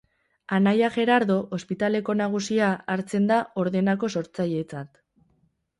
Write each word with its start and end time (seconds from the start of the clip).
Anaia 0.55 0.87
Gerardo, 0.95 1.35
ospitaleko 1.57 2.15
nagusia, 2.23 2.71
hartzen 2.97 3.29
da 3.35 3.39
Ordenako 3.65 4.15
sortzailetzat. 4.19 5.01